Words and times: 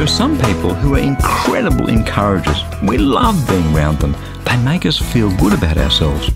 There 0.00 0.06
are 0.06 0.16
some 0.16 0.38
people 0.38 0.72
who 0.72 0.94
are 0.94 0.98
incredible 0.98 1.90
encouragers. 1.90 2.62
We 2.82 2.96
love 2.96 3.46
being 3.46 3.76
around 3.76 3.98
them. 3.98 4.16
They 4.46 4.56
make 4.56 4.86
us 4.86 4.96
feel 4.96 5.28
good 5.36 5.52
about 5.52 5.76
ourselves. 5.76 6.30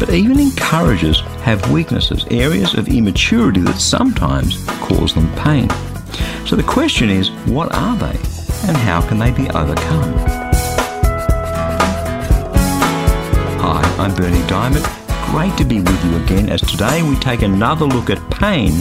But 0.00 0.10
even 0.10 0.40
encouragers 0.40 1.20
have 1.44 1.70
weaknesses, 1.70 2.26
areas 2.32 2.74
of 2.74 2.88
immaturity 2.88 3.60
that 3.60 3.78
sometimes 3.78 4.66
cause 4.80 5.14
them 5.14 5.32
pain. 5.36 5.70
So 6.46 6.56
the 6.56 6.64
question 6.64 7.08
is, 7.08 7.30
what 7.46 7.72
are 7.76 7.96
they 7.96 8.18
and 8.66 8.76
how 8.76 9.06
can 9.06 9.20
they 9.20 9.30
be 9.30 9.48
overcome? 9.50 10.12
Hi, 13.62 13.82
I'm 14.00 14.16
Berni 14.16 14.40
Dymet. 14.48 14.84
Great 15.30 15.56
to 15.58 15.64
be 15.64 15.78
with 15.78 16.04
you 16.06 16.16
again 16.24 16.48
as 16.48 16.60
today 16.60 17.04
we 17.04 17.14
take 17.20 17.42
another 17.42 17.84
look 17.86 18.10
at 18.10 18.18
pain 18.32 18.72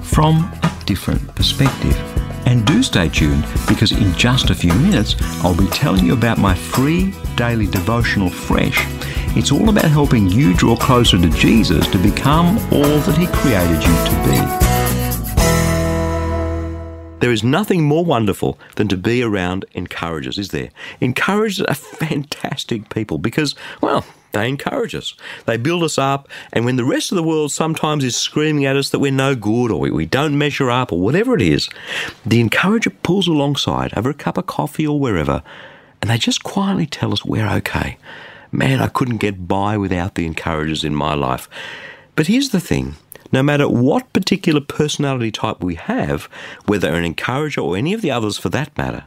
from 0.00 0.50
a 0.62 0.82
different 0.86 1.34
perspective. 1.34 2.15
And 2.46 2.64
do 2.64 2.82
stay 2.82 3.08
tuned 3.08 3.44
because 3.68 3.92
in 3.92 4.14
just 4.14 4.50
a 4.50 4.54
few 4.54 4.72
minutes 4.72 5.16
I'll 5.44 5.56
be 5.56 5.66
telling 5.66 6.06
you 6.06 6.12
about 6.12 6.38
my 6.38 6.54
free 6.54 7.12
daily 7.34 7.66
devotional 7.66 8.30
Fresh. 8.30 8.84
It's 9.36 9.52
all 9.52 9.68
about 9.68 9.90
helping 9.90 10.28
you 10.28 10.54
draw 10.54 10.76
closer 10.76 11.18
to 11.18 11.28
Jesus 11.28 11.86
to 11.88 11.98
become 11.98 12.56
all 12.72 12.98
that 13.00 13.18
He 13.18 13.26
created 13.26 13.82
you 13.82 13.94
to 14.06 14.16
be. 14.24 14.66
There 17.18 17.32
is 17.32 17.42
nothing 17.42 17.82
more 17.82 18.04
wonderful 18.04 18.58
than 18.76 18.88
to 18.88 18.96
be 18.96 19.22
around 19.22 19.64
encouragers, 19.72 20.38
is 20.38 20.50
there? 20.50 20.70
Encouragers 21.00 21.66
are 21.66 21.74
fantastic 21.74 22.88
people 22.88 23.18
because, 23.18 23.54
well, 23.80 24.06
they 24.36 24.48
encourage 24.48 24.94
us. 24.94 25.14
They 25.46 25.56
build 25.56 25.82
us 25.82 25.98
up, 25.98 26.28
and 26.52 26.64
when 26.64 26.76
the 26.76 26.84
rest 26.84 27.10
of 27.10 27.16
the 27.16 27.22
world 27.22 27.52
sometimes 27.52 28.04
is 28.04 28.16
screaming 28.16 28.64
at 28.64 28.76
us 28.76 28.90
that 28.90 28.98
we're 28.98 29.10
no 29.10 29.34
good 29.34 29.70
or 29.70 29.80
we, 29.80 30.06
don't 30.06 30.38
measure 30.38 30.70
up 30.70 30.92
or 30.92 31.00
whatever 31.00 31.34
it 31.34 31.42
is, 31.42 31.68
the 32.24 32.40
encourager 32.40 32.90
pulls 32.90 33.26
alongside 33.26 33.96
over 33.96 34.10
a 34.10 34.14
cup 34.14 34.38
of 34.38 34.46
coffee 34.46 34.86
or 34.86 35.00
wherever, 35.00 35.42
and 36.00 36.10
they 36.10 36.18
just 36.18 36.42
quietly 36.42 36.86
tell 36.86 37.12
us 37.12 37.24
we're 37.24 37.48
okay. 37.48 37.98
Man, 38.52 38.80
I 38.80 38.88
couldn't 38.88 39.16
get 39.16 39.48
by 39.48 39.76
without 39.76 40.14
the 40.14 40.26
encouragers 40.26 40.84
in 40.84 40.94
my 40.94 41.14
life. 41.14 41.48
But 42.14 42.28
here's 42.28 42.50
the 42.50 42.60
thing 42.60 42.96
no 43.32 43.42
matter 43.42 43.68
what 43.68 44.12
particular 44.12 44.60
personality 44.60 45.30
type 45.30 45.62
we 45.62 45.74
have, 45.74 46.24
whether 46.66 46.94
an 46.94 47.04
encourager 47.04 47.60
or 47.60 47.76
any 47.76 47.92
of 47.92 48.02
the 48.02 48.10
others 48.10 48.38
for 48.38 48.48
that 48.50 48.76
matter, 48.78 49.04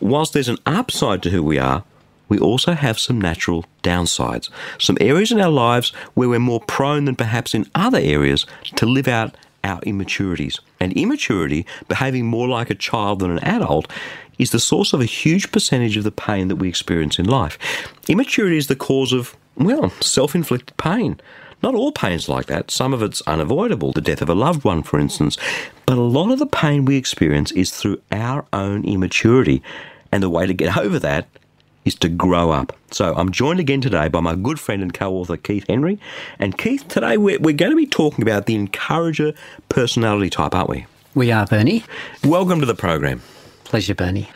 whilst 0.00 0.32
there's 0.32 0.48
an 0.48 0.58
upside 0.64 1.22
to 1.22 1.30
who 1.30 1.42
we 1.42 1.58
are, 1.58 1.84
we 2.28 2.38
also 2.38 2.72
have 2.72 2.98
some 2.98 3.20
natural 3.20 3.64
downsides, 3.82 4.50
some 4.78 4.98
areas 5.00 5.32
in 5.32 5.40
our 5.40 5.50
lives 5.50 5.90
where 6.14 6.28
we're 6.28 6.38
more 6.38 6.60
prone 6.60 7.04
than 7.06 7.16
perhaps 7.16 7.54
in 7.54 7.70
other 7.74 7.98
areas 7.98 8.46
to 8.76 8.86
live 8.86 9.08
out 9.08 9.36
our 9.64 9.80
immaturities. 9.82 10.60
And 10.80 10.92
immaturity, 10.92 11.66
behaving 11.88 12.26
more 12.26 12.48
like 12.48 12.70
a 12.70 12.74
child 12.74 13.20
than 13.20 13.30
an 13.30 13.44
adult, 13.44 13.90
is 14.38 14.50
the 14.50 14.60
source 14.60 14.92
of 14.92 15.00
a 15.00 15.06
huge 15.06 15.50
percentage 15.50 15.96
of 15.96 16.04
the 16.04 16.12
pain 16.12 16.48
that 16.48 16.56
we 16.56 16.68
experience 16.68 17.18
in 17.18 17.26
life. 17.26 17.58
Immaturity 18.08 18.56
is 18.56 18.68
the 18.68 18.76
cause 18.76 19.12
of, 19.12 19.36
well, 19.56 19.90
self 20.00 20.34
inflicted 20.34 20.76
pain. 20.76 21.20
Not 21.60 21.74
all 21.74 21.90
pain's 21.90 22.28
like 22.28 22.46
that. 22.46 22.70
Some 22.70 22.94
of 22.94 23.02
it's 23.02 23.20
unavoidable, 23.22 23.92
the 23.92 24.00
death 24.00 24.22
of 24.22 24.28
a 24.28 24.34
loved 24.34 24.62
one, 24.62 24.84
for 24.84 25.00
instance. 25.00 25.36
But 25.86 25.98
a 25.98 26.02
lot 26.02 26.30
of 26.30 26.38
the 26.38 26.46
pain 26.46 26.84
we 26.84 26.96
experience 26.96 27.50
is 27.50 27.72
through 27.72 28.00
our 28.12 28.46
own 28.52 28.84
immaturity. 28.84 29.62
And 30.12 30.22
the 30.22 30.30
way 30.30 30.46
to 30.46 30.54
get 30.54 30.76
over 30.78 31.00
that 31.00 31.26
is 31.88 31.94
to 31.96 32.08
grow 32.08 32.50
up. 32.50 32.76
So 32.92 33.14
I'm 33.16 33.32
joined 33.32 33.60
again 33.60 33.80
today 33.80 34.08
by 34.08 34.20
my 34.20 34.34
good 34.36 34.60
friend 34.60 34.82
and 34.82 34.92
co-author 34.92 35.38
Keith 35.38 35.64
Henry. 35.68 35.98
And 36.38 36.56
Keith, 36.56 36.86
today 36.86 37.16
we're, 37.16 37.40
we're 37.40 37.56
going 37.56 37.72
to 37.72 37.76
be 37.76 37.86
talking 37.86 38.22
about 38.22 38.46
the 38.46 38.54
encourager 38.54 39.32
personality 39.70 40.30
type, 40.30 40.54
aren't 40.54 40.68
we? 40.68 40.86
We 41.14 41.32
are, 41.32 41.46
Berni. 41.46 41.84
Welcome 42.22 42.60
to 42.60 42.66
the 42.66 42.74
program. 42.74 43.22
Pleasure, 43.64 43.94
Berni. 43.94 44.28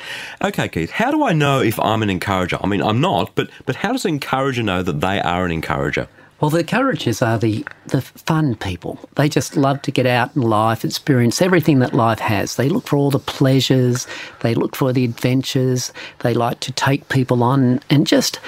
Okay, 0.42 0.68
Keith, 0.68 0.90
how 0.90 1.10
do 1.10 1.22
I 1.24 1.34
know 1.34 1.60
if 1.60 1.78
I'm 1.78 2.02
an 2.02 2.10
encourager? 2.10 2.58
I 2.62 2.66
mean, 2.66 2.82
I'm 2.82 3.00
not, 3.00 3.34
but, 3.34 3.50
but 3.66 3.76
how 3.76 3.92
does 3.92 4.06
an 4.06 4.14
encourager 4.14 4.62
know 4.62 4.82
that 4.82 5.00
they 5.00 5.20
are 5.20 5.44
an 5.44 5.52
encourager? 5.52 6.08
Well, 6.42 6.50
the 6.50 6.58
encouragers 6.58 7.22
are 7.22 7.38
the, 7.38 7.64
the 7.86 8.00
fun 8.00 8.56
people. 8.56 8.98
They 9.14 9.28
just 9.28 9.56
love 9.56 9.80
to 9.82 9.92
get 9.92 10.06
out 10.06 10.34
in 10.34 10.42
life, 10.42 10.84
experience 10.84 11.40
everything 11.40 11.78
that 11.78 11.94
life 11.94 12.18
has. 12.18 12.56
They 12.56 12.68
look 12.68 12.88
for 12.88 12.96
all 12.96 13.12
the 13.12 13.20
pleasures, 13.20 14.08
they 14.40 14.56
look 14.56 14.74
for 14.74 14.92
the 14.92 15.04
adventures, 15.04 15.92
they 16.18 16.34
like 16.34 16.58
to 16.58 16.72
take 16.72 17.08
people 17.08 17.44
on 17.44 17.78
and 17.90 18.08
just 18.08 18.40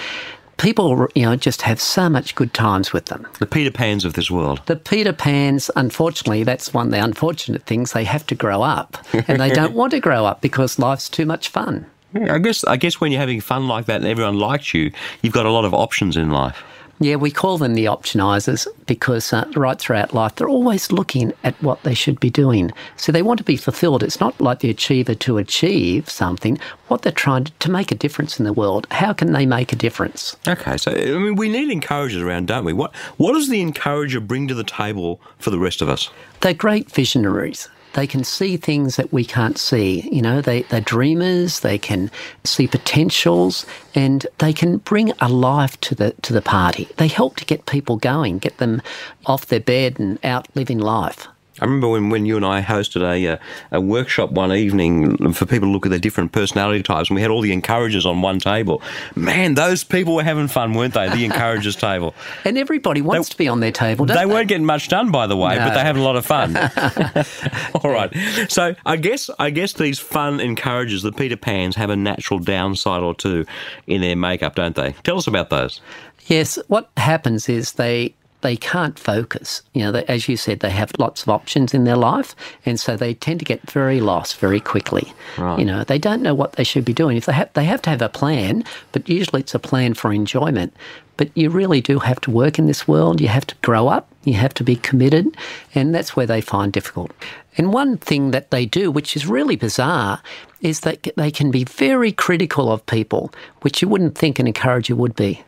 people, 0.57 1.07
you 1.15 1.23
know, 1.23 1.37
just 1.37 1.63
have 1.63 1.81
so 1.81 2.11
much 2.11 2.35
good 2.35 2.53
times 2.53 2.93
with 2.93 3.07
them. 3.07 3.29
The 3.39 3.47
Peter 3.47 3.71
Pans 3.71 4.05
of 4.05 4.15
this 4.15 4.29
world. 4.29 4.61
The 4.67 4.75
Peter 4.75 5.13
Pans, 5.13 5.71
unfortunately, 5.77 6.43
that's 6.43 6.75
one 6.75 6.87
of 6.87 6.93
the 6.93 6.99
unfortunate 6.99 7.63
things. 7.63 7.93
They 7.93 8.03
have 8.03 8.27
to 8.27 8.35
grow 8.35 8.63
up 8.63 8.99
and 9.29 9.41
they 9.41 9.51
don't 9.51 9.73
want 9.81 9.93
to 9.93 10.01
grow 10.01 10.27
up 10.27 10.41
because 10.41 10.81
life's 10.81 11.09
too 11.09 11.27
much 11.27 11.49
fun. 11.49 11.87
I 12.17 12.39
guess 12.39 12.65
I 12.65 12.77
guess 12.77 13.01
when 13.01 13.13
you're 13.13 13.21
having 13.21 13.41
fun 13.41 13.69
like 13.69 13.87
that 13.87 14.01
and 14.01 14.07
everyone 14.07 14.41
likes 14.41 14.75
you, 14.75 14.91
you've 15.23 15.33
got 15.33 15.47
a 15.47 15.51
lot 15.51 15.65
of 15.65 15.73
options 15.73 16.17
in 16.17 16.31
life. 16.31 16.61
Yeah, 17.05 17.17
we 17.17 17.31
call 17.31 17.59
them 17.59 17.75
the 17.75 17.85
optionisers 17.85 18.67
because 18.87 19.31
uh, 19.31 19.45
right 19.55 19.79
throughout 19.79 20.15
life 20.15 20.37
they're 20.37 20.49
always 20.49 20.91
looking 20.91 21.35
at 21.45 21.55
what 21.63 21.83
they 21.83 21.93
should 21.93 22.19
be 22.19 22.31
doing. 22.31 22.73
So 22.97 23.13
they 23.13 23.21
want 23.21 23.37
to 23.37 23.45
be 23.45 23.59
fulfilled. 23.59 24.03
It's 24.03 24.21
not 24.21 24.41
like 24.41 24.61
the 24.61 24.71
achiever 24.71 25.15
to 25.15 25.37
achieve 25.37 26.09
something. 26.09 26.59
What 26.89 27.03
they're 27.03 27.13
trying 27.13 27.45
to, 27.45 27.53
to 27.53 27.71
make 27.71 27.93
a 27.93 27.95
difference 27.95 28.39
in 28.39 28.47
the 28.47 28.55
world. 28.55 28.87
How 28.91 29.13
can 29.13 29.35
they 29.35 29.45
make 29.45 29.71
a 29.71 29.77
difference? 29.77 30.35
Okay, 30.49 30.79
so 30.79 30.93
I 30.93 31.19
mean, 31.19 31.37
we 31.37 31.51
need 31.51 31.71
encouragers 31.71 32.23
around, 32.23 32.47
don't 32.47 32.65
we? 32.65 32.73
What 32.73 32.97
What 33.19 33.35
does 33.35 33.51
the 33.51 33.61
encourager 33.61 34.21
bring 34.21 34.49
to 34.49 34.55
the 34.55 34.65
table 34.65 35.21
for 35.39 35.51
the 35.51 35.59
rest 35.59 35.83
of 35.83 35.91
us? 35.91 36.09
They're 36.41 36.55
great 36.55 36.91
visionaries 36.91 37.69
they 37.95 38.07
can 38.07 38.25
see 38.25 38.57
things 38.57 38.97
that 38.97 39.13
we 39.13 39.25
can't 39.25 39.59
see. 39.59 40.09
You 40.13 40.23
know, 40.23 40.41
they, 40.41 40.63
they're 40.63 40.81
dreamers, 40.81 41.61
they 41.61 41.79
can 41.79 42.11
see 42.45 42.67
potentials, 42.67 43.65
and 43.95 44.27
they 44.39 44.53
can 44.53 44.79
bring 44.79 45.13
a 45.21 45.29
life 45.29 45.81
to 45.83 45.95
the 45.95 46.13
to 46.23 46.33
the 46.33 46.43
party. 46.43 46.89
They 46.97 47.09
help 47.09 47.37
to 47.37 47.45
get 47.45 47.67
people 47.67 47.97
going, 47.97 48.39
get 48.39 48.59
them 48.59 48.83
off 49.27 49.47
their 49.47 49.61
bed 49.61 49.99
and 49.99 50.19
out 50.25 50.49
living 50.55 50.79
life. 50.79 51.29
I 51.61 51.65
remember 51.67 51.89
when, 51.89 52.11
when 52.11 52.27
you 52.27 52.37
and 52.37 52.45
I 52.45 52.61
hosted 52.63 53.03
a, 53.03 53.27
uh, 53.35 53.37
a 53.71 53.81
workshop 53.81 54.33
one 54.33 54.53
evening 54.53 55.33
for 55.35 55.47
people 55.47 55.69
to 55.69 55.73
look 55.73 55.87
at 55.87 55.91
their 55.91 55.99
different 56.01 56.33
personality 56.33 56.83
types, 56.83 57.09
and 57.11 57.15
we 57.15 57.23
had 57.23 57.31
all 57.31 57.41
the 57.41 57.53
encouragers 57.53 58.05
on 58.05 58.23
one 58.23 58.41
table. 58.41 58.83
Man, 59.15 59.55
those 59.55 59.85
people 59.85 60.15
were 60.17 60.25
having 60.25 60.49
fun, 60.49 60.75
weren't 60.75 60.95
they? 60.95 61.09
The 61.09 61.25
encouragers 61.31 61.77
table. 61.77 62.15
And 62.45 62.59
everybody 62.59 63.03
wants 63.03 63.29
They- 63.29 63.33
to 63.33 63.39
be 63.39 63.49
on 63.49 63.61
their 63.61 63.71
table, 63.73 64.05
don't 64.05 64.17
They 64.17 64.25
they? 64.25 64.33
weren't 64.33 64.49
getting 64.49 64.67
much 64.67 64.89
done, 64.89 65.11
by 65.13 65.27
the 65.29 65.37
way, 65.37 65.57
but 65.57 65.75
they're 65.75 65.85
having 65.85 66.03
a 66.03 66.05
lot 66.05 66.17
of 66.17 66.27
fun. 66.27 66.57
All 67.85 67.91
right. 67.91 68.13
So 68.49 68.75
I 68.87 68.97
guess 68.97 69.31
I 69.39 69.51
guess 69.51 69.73
these 69.75 69.99
fun 69.99 70.41
encouragers, 70.41 71.03
the 71.03 71.13
Peter 71.13 71.37
Pans, 71.37 71.77
have 71.77 71.91
a 71.91 71.97
natural 71.97 72.41
downside 72.41 73.03
or 73.03 73.15
two 73.15 73.45
in 73.87 74.01
their 74.01 74.17
makeup, 74.17 74.55
don't 74.57 74.75
they? 74.75 74.93
Tell 75.05 75.19
us 75.19 75.27
about 75.27 75.51
those. 75.51 75.81
Yes, 76.27 76.59
what 76.69 76.91
happens 76.97 77.49
is 77.49 77.73
they 77.73 78.15
they 78.45 78.57
can't 78.57 78.99
focus. 78.99 79.63
You 79.73 79.85
know, 79.85 79.93
they, 79.93 80.05
as 80.05 80.29
you 80.29 80.37
said, 80.37 80.61
they 80.61 80.71
have 80.71 80.93
lots 80.99 81.23
of 81.23 81.31
options 81.31 81.73
in 81.73 81.85
their 81.85 81.97
life, 81.97 82.37
and 82.67 82.79
so 82.79 82.95
they 82.95 83.15
tend 83.15 83.39
to 83.41 83.45
get 83.45 83.71
very 83.71 84.01
lost 84.01 84.37
very 84.37 84.61
quickly. 84.61 85.13
Right. 85.39 85.59
You 85.59 85.65
know, 85.65 85.83
they 85.83 85.99
don't 85.99 86.23
know 86.23 86.35
what 86.35 86.53
they 86.53 86.63
should 86.63 86.85
be 86.85 86.93
doing. 86.93 87.17
If 87.17 87.25
they 87.25 87.33
have, 87.33 87.51
they 87.55 87.65
have 87.65 87.81
to 87.83 87.91
have 87.91 88.03
a 88.03 88.11
plan, 88.11 88.63
but 88.93 89.09
usually 89.09 89.41
it's 89.41 89.55
a 89.55 89.59
plan 89.59 89.95
for 89.95 90.13
enjoyment. 90.13 90.77
But 91.17 91.31
you 91.35 91.49
really 91.49 91.81
do 91.81 92.01
have 92.01 92.21
to 92.23 92.31
work 92.31 92.59
in 92.59 92.67
this 92.67 92.87
world. 92.87 93.21
You 93.21 93.29
have 93.29 93.47
to 93.47 93.55
grow 93.63 93.89
up. 93.89 94.09
You 94.25 94.35
have 94.35 94.53
to 94.55 94.65
be 94.65 94.77
committed, 94.77 95.37
and 95.75 95.95
that's 95.95 96.15
where 96.15 96.27
they 96.27 96.43
find 96.43 96.71
difficult. 96.71 97.13
And 97.57 97.73
one 97.73 97.97
thing 97.97 98.31
that 98.33 98.51
they 98.51 98.67
do, 98.67 98.91
which 98.91 99.17
is 99.17 99.27
really 99.27 99.57
bizarre, 99.57 100.21
is 100.61 100.81
that 100.81 101.09
they 101.17 101.31
can 101.31 101.51
be 101.51 101.65
very 101.65 102.13
critical 102.13 102.71
of 102.71 102.85
people, 102.85 103.33
which 103.63 103.81
you 103.81 103.89
wouldn't 103.89 104.19
think 104.19 104.39
an 104.39 104.47
encourager 104.47 104.95
would 104.95 105.17
be. 105.17 105.43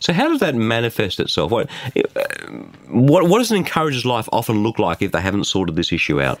So 0.00 0.12
how 0.12 0.28
does 0.28 0.40
that 0.40 0.54
manifest 0.54 1.20
itself? 1.20 1.50
What 1.50 1.70
what, 2.88 3.28
what 3.28 3.38
does 3.38 3.50
an 3.50 3.56
encourager's 3.56 4.04
life 4.04 4.28
often 4.32 4.62
look 4.62 4.78
like 4.78 5.02
if 5.02 5.12
they 5.12 5.20
haven't 5.20 5.44
sorted 5.44 5.76
this 5.76 5.92
issue 5.92 6.20
out? 6.20 6.40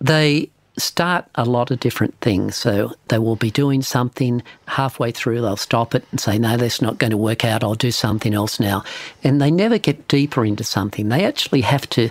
they 0.00 0.50
start 0.76 1.26
a 1.34 1.44
lot 1.44 1.70
of 1.70 1.80
different 1.80 2.18
things. 2.20 2.56
So 2.56 2.92
they 3.08 3.18
will 3.18 3.36
be 3.36 3.50
doing 3.50 3.82
something 3.82 4.42
halfway 4.66 5.12
through, 5.12 5.42
they'll 5.42 5.56
stop 5.56 5.94
it 5.94 6.04
and 6.10 6.20
say, 6.20 6.38
No, 6.38 6.56
that's 6.56 6.80
not 6.80 6.98
going 6.98 7.10
to 7.10 7.16
work 7.16 7.44
out, 7.44 7.62
I'll 7.62 7.74
do 7.74 7.90
something 7.90 8.34
else 8.34 8.58
now. 8.58 8.84
And 9.22 9.40
they 9.40 9.50
never 9.50 9.78
get 9.78 10.08
deeper 10.08 10.44
into 10.44 10.64
something. 10.64 11.08
They 11.08 11.24
actually 11.24 11.60
have 11.62 11.88
to 11.90 12.10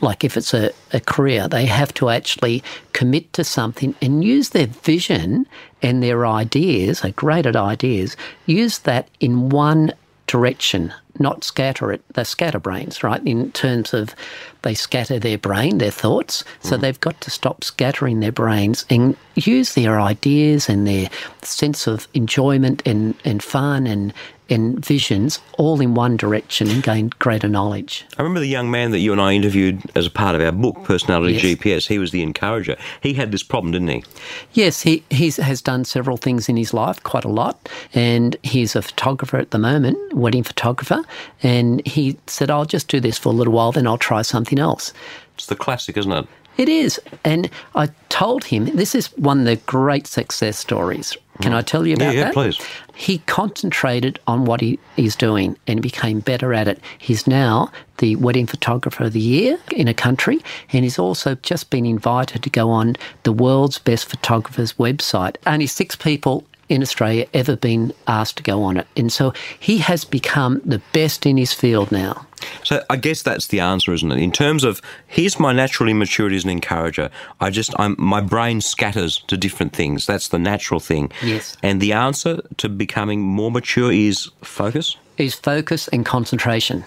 like 0.00 0.22
if 0.22 0.36
it's 0.36 0.54
a, 0.54 0.70
a 0.92 1.00
career, 1.00 1.48
they 1.48 1.66
have 1.66 1.92
to 1.94 2.08
actually 2.08 2.62
commit 2.92 3.32
to 3.32 3.42
something 3.42 3.96
and 4.00 4.22
use 4.22 4.50
their 4.50 4.68
vision 4.68 5.44
and 5.82 6.04
their 6.04 6.24
ideas, 6.24 7.00
their 7.00 7.10
great 7.10 7.46
ideas, 7.46 8.16
use 8.46 8.78
that 8.80 9.08
in 9.18 9.48
one 9.48 9.92
direction, 10.28 10.94
not 11.18 11.42
scatter 11.42 11.90
it. 11.90 12.02
They're 12.14 12.24
scatterbrains, 12.24 13.02
right? 13.02 13.20
In 13.26 13.50
terms 13.52 13.92
of 13.92 14.14
they 14.62 14.74
scatter 14.74 15.18
their 15.18 15.38
brain, 15.38 15.78
their 15.78 15.90
thoughts. 15.90 16.44
So 16.60 16.76
mm. 16.76 16.80
they've 16.80 17.00
got 17.00 17.20
to 17.22 17.30
stop 17.30 17.64
scattering 17.64 18.20
their 18.20 18.30
brains 18.30 18.86
and 18.88 19.16
use 19.34 19.74
their 19.74 20.00
ideas 20.00 20.68
and 20.68 20.86
their 20.86 21.08
sense 21.42 21.88
of 21.88 22.06
enjoyment 22.14 22.82
and, 22.86 23.14
and 23.24 23.42
fun 23.42 23.88
and, 23.88 24.12
and 24.50 24.84
visions 24.84 25.40
all 25.58 25.80
in 25.80 25.94
one 25.94 26.16
direction 26.16 26.68
and 26.70 26.82
gain 26.82 27.10
greater 27.18 27.48
knowledge. 27.48 28.04
I 28.18 28.22
remember 28.22 28.40
the 28.40 28.46
young 28.46 28.70
man 28.70 28.90
that 28.92 29.00
you 29.00 29.12
and 29.12 29.20
I 29.20 29.32
interviewed 29.34 29.82
as 29.94 30.06
a 30.06 30.10
part 30.10 30.34
of 30.34 30.40
our 30.40 30.52
book, 30.52 30.82
Personality 30.84 31.34
Yes. 31.34 31.42
GPS. 31.42 31.86
He 31.88 31.98
was 31.98 32.10
the 32.10 32.22
encourager. 32.22 32.76
He 33.02 33.14
had 33.14 33.32
this 33.32 33.42
problem, 33.42 33.72
didn't 33.72 33.88
he? 33.88 34.04
Yes, 34.52 34.82
he 34.82 35.02
he's, 35.10 35.36
has 35.36 35.60
done 35.60 35.84
several 35.84 36.16
things 36.16 36.48
in 36.48 36.56
his 36.56 36.72
life, 36.72 37.02
quite 37.02 37.24
a 37.24 37.28
lot, 37.28 37.68
and 37.94 38.36
he's 38.42 38.74
a 38.76 38.82
photographer 38.82 39.36
at 39.36 39.50
the 39.50 39.58
moment, 39.58 39.98
wedding 40.14 40.42
photographer. 40.42 41.02
And 41.42 41.86
he 41.86 42.16
said, 42.26 42.50
"I'll 42.50 42.64
just 42.64 42.88
do 42.88 43.00
this 43.00 43.18
for 43.18 43.30
a 43.30 43.32
little 43.32 43.52
while, 43.52 43.72
then 43.72 43.86
I'll 43.86 43.98
try 43.98 44.22
something 44.22 44.58
else." 44.58 44.92
It's 45.38 45.46
the 45.46 45.54
classic, 45.54 45.96
isn't 45.96 46.10
it? 46.10 46.26
It 46.56 46.68
is, 46.68 47.00
and 47.24 47.48
I 47.76 47.90
told 48.08 48.42
him 48.42 48.64
this 48.74 48.96
is 48.96 49.06
one 49.16 49.38
of 49.38 49.44
the 49.44 49.54
great 49.54 50.08
success 50.08 50.58
stories. 50.58 51.16
Can 51.40 51.54
I 51.54 51.62
tell 51.62 51.86
you 51.86 51.94
about 51.94 52.16
yeah, 52.16 52.24
that? 52.24 52.34
please. 52.34 52.60
He 52.96 53.18
concentrated 53.18 54.18
on 54.26 54.44
what 54.44 54.60
he 54.60 54.80
is 54.96 55.14
doing 55.14 55.56
and 55.68 55.80
became 55.80 56.18
better 56.18 56.52
at 56.52 56.66
it. 56.66 56.80
He's 56.98 57.28
now 57.28 57.70
the 57.98 58.16
wedding 58.16 58.48
photographer 58.48 59.04
of 59.04 59.12
the 59.12 59.20
year 59.20 59.60
in 59.70 59.86
a 59.86 59.94
country, 59.94 60.40
and 60.72 60.82
he's 60.82 60.98
also 60.98 61.36
just 61.36 61.70
been 61.70 61.86
invited 61.86 62.42
to 62.42 62.50
go 62.50 62.70
on 62.70 62.96
the 63.22 63.30
world's 63.30 63.78
best 63.78 64.06
photographers 64.06 64.72
website. 64.72 65.36
Only 65.46 65.68
six 65.68 65.94
people 65.94 66.44
in 66.68 66.82
Australia 66.82 67.26
ever 67.34 67.56
been 67.56 67.92
asked 68.06 68.36
to 68.38 68.42
go 68.42 68.62
on 68.62 68.76
it, 68.76 68.86
and 68.96 69.12
so 69.12 69.32
he 69.58 69.78
has 69.78 70.04
become 70.04 70.60
the 70.64 70.80
best 70.92 71.26
in 71.26 71.36
his 71.36 71.52
field 71.52 71.90
now. 71.92 72.26
So 72.64 72.84
I 72.90 72.96
guess 72.96 73.22
that's 73.22 73.48
the 73.48 73.60
answer, 73.60 73.92
isn't 73.92 74.12
it? 74.12 74.18
In 74.18 74.32
terms 74.32 74.64
of 74.64 74.80
here's 75.06 75.40
my 75.40 75.52
natural 75.52 75.88
immaturity 75.88 76.36
as 76.36 76.44
an 76.44 76.50
encourager. 76.50 77.10
I 77.40 77.50
just 77.50 77.72
I'm 77.78 77.96
my 77.98 78.20
brain 78.20 78.60
scatters 78.60 79.22
to 79.28 79.36
different 79.36 79.72
things. 79.72 80.06
That's 80.06 80.28
the 80.28 80.38
natural 80.38 80.80
thing. 80.80 81.10
Yes. 81.22 81.56
And 81.62 81.80
the 81.80 81.92
answer 81.92 82.40
to 82.58 82.68
becoming 82.68 83.20
more 83.20 83.50
mature 83.50 83.92
is 83.92 84.30
focus. 84.42 84.96
Is 85.16 85.34
focus 85.34 85.88
and 85.88 86.06
concentration. 86.06 86.84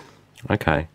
Okay. 0.50 0.88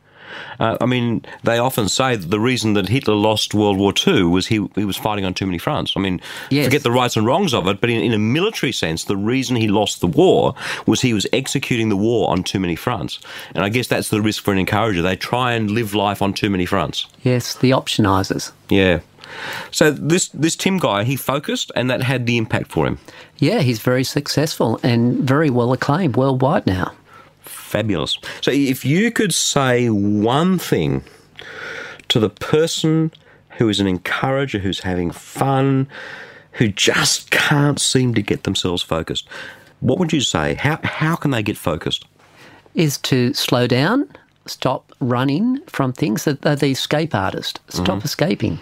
Uh, 0.59 0.77
I 0.81 0.87
mean, 0.87 1.25
they 1.45 1.59
often 1.59 1.89
say 1.89 2.17
that 2.17 2.31
the 2.31 2.41
reason 2.41 2.75
that 2.75 2.89
Hitler 2.89 3.15
lost 3.15 3.55
World 3.55 3.79
War 3.79 3.93
II 4.07 4.25
was 4.25 4.47
he, 4.49 4.67
he 4.75 4.85
was 4.85 4.97
fighting 4.97 5.25
on 5.25 5.35
too 5.35 5.47
many 5.47 5.59
fronts. 5.59 5.93
I 5.97 6.01
mean, 6.01 6.21
Yes. 6.51 6.67
forget 6.67 6.83
the 6.83 6.91
rights 6.91 7.17
and 7.17 7.27
wrongs 7.27 7.53
of 7.55 7.67
it, 7.69 7.81
but 7.81 7.91
in, 7.91 8.01
in 8.03 8.13
a 8.13 8.19
military 8.19 8.73
sense, 8.73 9.05
the 9.05 9.17
reason 9.17 9.57
he 9.57 9.69
lost 9.69 10.01
the 10.01 10.07
war 10.07 10.55
was 10.87 11.01
he 11.03 11.13
was 11.13 11.27
executing 11.33 11.89
the 11.89 11.97
war 11.97 12.31
on 12.31 12.43
too 12.43 12.59
many 12.61 12.77
fronts. 12.77 13.19
And 13.55 13.65
I 13.65 13.69
guess 13.69 13.87
that's 13.89 14.09
the 14.09 14.21
risk 14.23 14.43
for 14.43 14.53
an 14.53 14.59
encourager. 14.59 15.03
They 15.03 15.17
try 15.17 15.53
and 15.53 15.71
live 15.71 15.95
life 15.95 16.23
on 16.23 16.33
too 16.35 16.51
many 16.51 16.67
fronts. 16.67 17.07
Yes, 17.23 17.55
the 17.55 17.71
optionizers. 17.71 18.53
Yeah. 18.69 19.01
So 19.71 19.91
this 19.91 20.29
this 20.29 20.55
Tim 20.57 20.79
guy, 20.79 21.03
he 21.05 21.17
focused, 21.17 21.73
and 21.75 21.91
that 21.91 22.03
had 22.03 22.27
the 22.27 22.37
impact 22.39 22.71
for 22.71 22.87
him. 22.87 22.99
Yeah, 23.39 23.61
he's 23.61 23.81
very 23.81 24.05
successful 24.05 24.79
and 24.83 25.19
very 25.19 25.51
well 25.51 25.73
acclaimed 25.73 26.17
worldwide 26.17 26.67
now. 26.67 26.93
Fabulous. 27.67 28.17
So 28.43 28.53
if 28.53 28.85
you 28.85 29.11
could 29.11 29.35
say 29.35 29.91
one 29.91 30.57
thing 30.57 31.03
to 32.07 32.21
the 32.21 32.31
person 32.31 33.11
who 33.59 33.69
is 33.69 33.81
an 33.81 33.89
encourager, 33.89 34.61
who's 34.61 34.81
having 34.81 35.11
fun, 35.11 35.89
who 36.53 36.69
just 36.69 37.33
can't 37.33 37.81
seem 37.81 38.15
to 38.15 38.23
get 38.23 38.45
themselves 38.45 38.83
focused, 38.83 39.29
what 39.81 39.99
would 39.99 40.13
you 40.13 40.21
say? 40.21 40.55
How 40.55 40.79
how 40.85 41.17
can 41.17 41.33
they 41.33 41.43
get 41.43 41.57
focused? 41.57 42.05
Is 42.77 42.99
to 42.99 43.35
slow 43.35 43.67
down, 43.67 44.09
stop 44.47 44.93
running 45.01 45.61
from 45.67 45.93
things 45.93 46.23
that 46.23 46.43
they're 46.43 46.55
the 46.55 46.71
escape 46.71 47.17
artist. 47.17 47.59
Stop 47.69 47.99
mm-hmm. 47.99 48.05
escaping, 48.05 48.59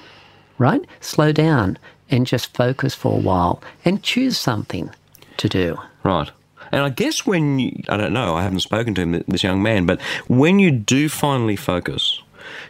right? 0.56 0.82
Slow 1.00 1.30
down 1.30 1.76
and 2.10 2.26
just 2.26 2.56
focus 2.56 2.94
for 2.94 3.12
a 3.12 3.20
while 3.20 3.62
and 3.84 4.02
choose 4.02 4.38
something 4.38 4.88
to 5.36 5.48
do. 5.48 5.76
Right. 6.04 6.30
And 6.74 6.82
I 6.82 6.88
guess 6.88 7.24
when 7.24 7.60
you, 7.60 7.70
I 7.88 7.96
don't 7.96 8.12
know, 8.12 8.34
I 8.34 8.42
haven't 8.42 8.58
spoken 8.58 8.96
to 8.96 9.02
him, 9.02 9.22
this 9.28 9.44
young 9.44 9.62
man, 9.62 9.86
but 9.86 10.00
when 10.26 10.58
you 10.58 10.72
do 10.72 11.08
finally 11.08 11.54
focus, 11.54 12.20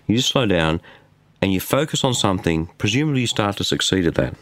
you 0.07 0.21
slow 0.21 0.45
down 0.45 0.83
and 1.41 1.55
you 1.55 1.59
focus 1.59 2.05
on 2.05 2.13
something, 2.13 2.69
presumably 2.77 3.23
you 3.23 3.27
start 3.27 3.57
to 3.57 3.65
succeed 3.65 4.07
at 4.07 4.15
that. 4.17 4.35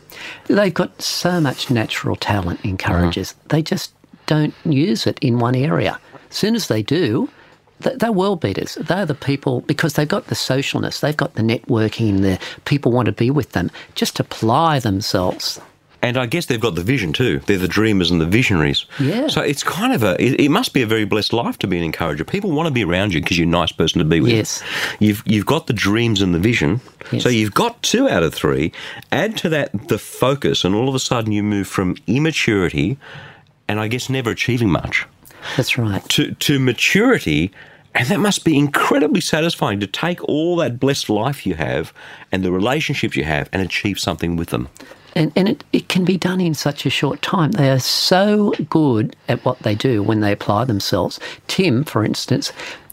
They've 0.48 0.74
got 0.74 1.00
so 1.00 1.40
much 1.40 1.70
natural 1.70 2.16
talent, 2.16 2.64
encouragers. 2.64 3.34
Uh-huh. 3.34 3.46
They 3.50 3.62
just 3.62 3.94
don't 4.26 4.52
use 4.64 5.06
it 5.06 5.16
in 5.20 5.38
one 5.38 5.54
area. 5.54 5.96
As 6.28 6.36
soon 6.36 6.56
as 6.56 6.66
they 6.66 6.82
do, 6.82 7.30
they're 7.78 8.10
world 8.10 8.40
beaters. 8.40 8.74
They're 8.80 9.06
the 9.06 9.14
people 9.14 9.60
because 9.60 9.92
they've 9.94 10.08
got 10.08 10.26
the 10.26 10.34
socialness, 10.34 10.98
they've 10.98 11.16
got 11.16 11.34
the 11.34 11.42
networking, 11.42 12.22
the 12.22 12.40
people 12.64 12.90
want 12.90 13.06
to 13.06 13.12
be 13.12 13.30
with 13.30 13.52
them. 13.52 13.70
Just 13.94 14.18
apply 14.18 14.80
themselves. 14.80 15.60
And 16.02 16.16
I 16.16 16.26
guess 16.26 16.46
they've 16.46 16.60
got 16.60 16.74
the 16.74 16.82
vision 16.82 17.12
too. 17.12 17.38
They're 17.46 17.56
the 17.56 17.68
dreamers 17.68 18.10
and 18.10 18.20
the 18.20 18.26
visionaries. 18.26 18.86
Yeah. 18.98 19.28
So 19.28 19.40
it's 19.40 19.62
kind 19.62 19.92
of 19.92 20.02
a, 20.02 20.20
it, 20.20 20.40
it 20.40 20.48
must 20.48 20.74
be 20.74 20.82
a 20.82 20.86
very 20.86 21.04
blessed 21.04 21.32
life 21.32 21.58
to 21.60 21.68
be 21.68 21.78
an 21.78 21.84
encourager. 21.84 22.24
People 22.24 22.50
want 22.50 22.66
to 22.66 22.72
be 22.72 22.82
around 22.82 23.14
you 23.14 23.20
because 23.20 23.38
you're 23.38 23.46
a 23.46 23.50
nice 23.50 23.70
person 23.70 24.00
to 24.00 24.04
be 24.04 24.20
with. 24.20 24.32
Yes. 24.32 24.64
You've, 24.98 25.22
you've 25.24 25.46
got 25.46 25.68
the 25.68 25.72
dreams 25.72 26.20
and 26.20 26.34
the 26.34 26.40
vision. 26.40 26.80
Yes. 27.12 27.22
So 27.22 27.28
you've 27.28 27.54
got 27.54 27.80
two 27.82 28.08
out 28.08 28.24
of 28.24 28.34
three. 28.34 28.72
Add 29.12 29.36
to 29.38 29.48
that 29.50 29.88
the 29.88 29.98
focus, 29.98 30.64
and 30.64 30.74
all 30.74 30.88
of 30.88 30.94
a 30.96 30.98
sudden 30.98 31.30
you 31.30 31.44
move 31.44 31.68
from 31.68 31.96
immaturity 32.08 32.98
and 33.68 33.78
I 33.78 33.86
guess 33.86 34.10
never 34.10 34.30
achieving 34.30 34.70
much 34.70 35.06
That's 35.56 35.78
right. 35.78 36.06
to, 36.10 36.32
to 36.34 36.58
maturity. 36.58 37.52
And 37.94 38.08
that 38.08 38.20
must 38.20 38.44
be 38.44 38.58
incredibly 38.58 39.20
satisfying 39.20 39.78
to 39.80 39.86
take 39.86 40.22
all 40.24 40.56
that 40.56 40.80
blessed 40.80 41.10
life 41.10 41.46
you 41.46 41.54
have 41.54 41.92
and 42.32 42.42
the 42.42 42.50
relationships 42.50 43.16
you 43.16 43.24
have 43.24 43.48
and 43.52 43.62
achieve 43.62 44.00
something 44.00 44.34
with 44.34 44.48
them. 44.48 44.68
And, 45.14 45.32
and 45.36 45.48
it, 45.48 45.64
it 45.72 45.88
can 45.88 46.04
be 46.04 46.16
done 46.16 46.40
in 46.40 46.54
such 46.54 46.86
a 46.86 46.90
short 46.90 47.22
time. 47.22 47.52
They 47.52 47.70
are 47.70 47.78
so 47.78 48.52
good 48.70 49.14
at 49.28 49.44
what 49.44 49.58
they 49.60 49.74
do 49.74 50.02
when 50.02 50.20
they 50.20 50.32
apply 50.32 50.64
themselves. 50.64 51.20
Tim, 51.48 51.84
for 51.84 52.04
instance, 52.04 52.52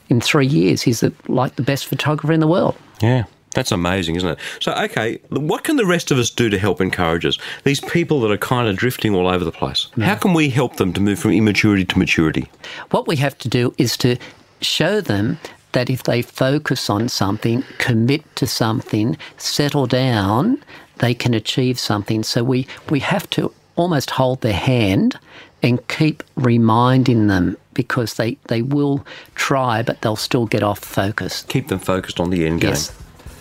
in 0.09 0.21
three 0.21 0.47
years, 0.47 0.81
he's 0.81 0.99
the, 0.99 1.13
like 1.27 1.55
the 1.55 1.61
best 1.63 1.85
photographer 1.85 2.33
in 2.33 2.39
the 2.39 2.47
world. 2.47 2.75
Yeah. 3.01 3.25
That's 3.55 3.71
amazing, 3.71 4.15
isn't 4.15 4.29
it? 4.29 4.39
So, 4.59 4.73
okay, 4.73 5.19
what 5.29 5.63
can 5.63 5.75
the 5.75 5.85
rest 5.85 6.11
of 6.11 6.19
us 6.19 6.29
do 6.29 6.49
to 6.49 6.59
help 6.59 6.79
encourage 6.79 7.25
us? 7.25 7.39
These 7.63 7.79
people 7.81 8.21
that 8.21 8.31
are 8.31 8.37
kind 8.37 8.67
of 8.67 8.75
drifting 8.75 9.15
all 9.15 9.27
over 9.27 9.43
the 9.43 9.51
place. 9.51 9.87
Mm. 9.95 10.03
How 10.03 10.15
can 10.15 10.33
we 10.33 10.49
help 10.49 10.75
them 10.75 10.93
to 10.93 11.01
move 11.01 11.17
from 11.19 11.31
immaturity 11.31 11.83
to 11.85 11.97
maturity? 11.97 12.49
What 12.91 13.07
we 13.07 13.15
have 13.15 13.37
to 13.39 13.49
do 13.49 13.73
is 13.79 13.97
to 13.97 14.17
show 14.61 15.01
them 15.01 15.39
that 15.71 15.89
if 15.89 16.03
they 16.03 16.21
focus 16.21 16.89
on 16.89 17.09
something, 17.09 17.63
commit 17.79 18.23
to 18.35 18.47
something, 18.47 19.17
settle 19.37 19.87
down, 19.87 20.61
they 20.99 21.13
can 21.13 21.33
achieve 21.33 21.79
something. 21.79 22.23
So 22.23 22.43
we, 22.43 22.67
we 22.89 22.99
have 22.99 23.29
to 23.31 23.51
almost 23.75 24.11
hold 24.11 24.41
their 24.41 24.53
hand 24.53 25.17
and 25.63 25.85
keep 25.87 26.23
reminding 26.35 27.27
them 27.27 27.57
because 27.73 28.15
they, 28.15 28.37
they 28.47 28.61
will 28.61 29.05
try, 29.35 29.81
but 29.83 30.01
they'll 30.01 30.15
still 30.15 30.45
get 30.45 30.63
off 30.63 30.79
focus. 30.79 31.43
Keep 31.49 31.67
them 31.69 31.79
focused 31.79 32.19
on 32.19 32.29
the 32.29 32.45
end 32.45 32.61
game. 32.61 32.71
Yes. 32.71 32.91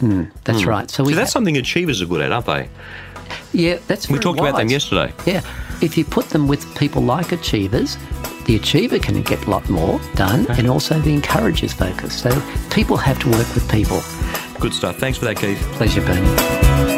Mm, 0.00 0.30
that's 0.44 0.64
right. 0.64 0.88
So 0.90 1.02
we 1.02 1.12
So 1.12 1.16
that's 1.16 1.30
ha- 1.30 1.34
something 1.38 1.56
achievers 1.56 2.00
are 2.00 2.06
good 2.06 2.20
at, 2.20 2.30
aren't 2.32 2.46
they? 2.46 2.68
yeah, 3.52 3.78
that's 3.88 4.08
We 4.08 4.14
very 4.14 4.22
talked 4.22 4.38
about 4.40 4.56
them 4.56 4.68
yesterday. 4.68 5.12
Yeah, 5.26 5.42
if 5.82 5.98
you 5.98 6.04
put 6.04 6.30
them 6.30 6.46
with 6.48 6.64
people 6.78 7.02
like 7.02 7.32
achievers, 7.32 7.96
the 8.46 8.56
achiever 8.56 8.98
can 9.00 9.20
get 9.22 9.44
a 9.46 9.50
lot 9.50 9.68
more 9.68 10.00
done, 10.14 10.46
and 10.52 10.68
also 10.68 10.98
the 11.00 11.12
encouragers 11.12 11.72
focus. 11.72 12.18
So 12.20 12.30
people 12.70 12.96
have 12.96 13.18
to 13.20 13.28
work 13.30 13.52
with 13.54 13.68
people. 13.70 14.00
Good 14.60 14.72
stuff. 14.72 14.96
Thanks 14.98 15.18
for 15.18 15.24
that, 15.26 15.36
Keith. 15.36 15.58
Pleasure, 15.72 16.00
Berni. 16.00 16.97